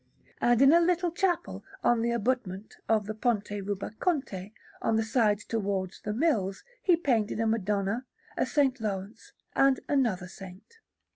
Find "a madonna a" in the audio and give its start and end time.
7.39-8.41